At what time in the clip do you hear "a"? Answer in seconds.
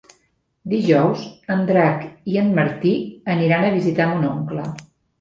3.71-3.75